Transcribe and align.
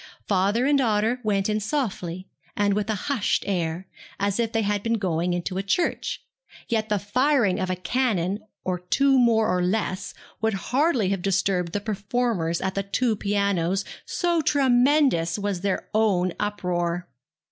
Father 0.27 0.65
and 0.65 0.79
daughter 0.79 1.19
went 1.23 1.47
in 1.47 1.59
softly, 1.59 2.27
and 2.57 2.73
with 2.73 2.89
a 2.89 2.95
hushed 3.05 3.43
air, 3.45 3.85
as 4.19 4.39
if 4.39 4.51
they 4.51 4.63
had 4.63 4.81
been 4.81 4.95
going 4.95 5.31
into 5.31 5.61
church; 5.61 6.25
yet 6.67 6.89
the 6.89 6.97
firing 6.97 7.59
of 7.59 7.69
a 7.69 7.75
cannon 7.75 8.39
or 8.63 8.79
two 8.79 9.19
more 9.19 9.47
or 9.47 9.61
less 9.61 10.15
would 10.41 10.55
hardly 10.55 11.09
have 11.09 11.21
disturbed 11.21 11.71
the 11.71 11.79
performers 11.79 12.59
at 12.61 12.73
the 12.73 12.81
two 12.81 13.15
pianos, 13.15 13.85
so 14.03 14.41
tremendous 14.41 15.37
was 15.37 15.61
their 15.61 15.87
own 15.93 16.33
uproar. 16.39 17.07